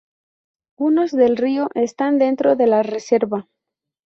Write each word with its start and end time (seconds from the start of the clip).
Unos 0.79 1.11
del 1.11 1.37
río 1.37 1.69
están 1.75 2.17
dentro 2.17 2.55
de 2.55 2.65
la 2.65 2.81
reserva. 2.81 3.47